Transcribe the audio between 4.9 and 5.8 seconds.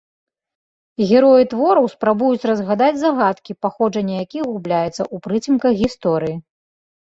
ў прыцемках